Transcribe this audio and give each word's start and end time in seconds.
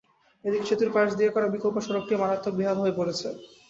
এদিকে 0.43 0.65
সেতুর 0.69 0.89
পাশ 0.95 1.07
দিয়ে 1.17 1.33
করা 1.35 1.47
বিকল্প 1.47 1.77
সড়কটিও 1.85 2.21
মারাত্মক 2.21 2.53
বেহাল 2.59 2.77
হয়ে 2.79 2.97
পড়েছে। 2.99 3.27